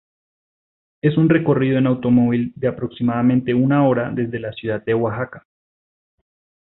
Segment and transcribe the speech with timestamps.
[1.03, 5.45] Es un recorrido en automóvil de aproximadamente una hora desde la ciudad de Oaxaca.